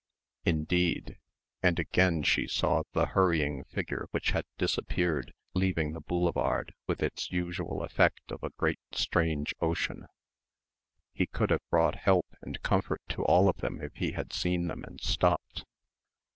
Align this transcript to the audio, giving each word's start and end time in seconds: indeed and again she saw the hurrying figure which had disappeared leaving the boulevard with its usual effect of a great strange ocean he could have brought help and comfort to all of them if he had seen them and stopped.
indeed 0.45 1.19
and 1.61 1.77
again 1.77 2.23
she 2.23 2.47
saw 2.47 2.81
the 2.93 3.05
hurrying 3.05 3.63
figure 3.65 4.07
which 4.09 4.31
had 4.31 4.45
disappeared 4.57 5.31
leaving 5.53 5.93
the 5.93 6.01
boulevard 6.01 6.73
with 6.87 7.03
its 7.03 7.29
usual 7.31 7.83
effect 7.83 8.31
of 8.31 8.41
a 8.41 8.49
great 8.57 8.79
strange 8.93 9.53
ocean 9.61 10.07
he 11.13 11.27
could 11.27 11.51
have 11.51 11.61
brought 11.69 11.93
help 11.97 12.25
and 12.41 12.63
comfort 12.63 13.01
to 13.07 13.23
all 13.25 13.47
of 13.47 13.57
them 13.57 13.79
if 13.79 13.93
he 13.93 14.13
had 14.13 14.33
seen 14.33 14.65
them 14.65 14.83
and 14.85 14.99
stopped. 15.01 15.65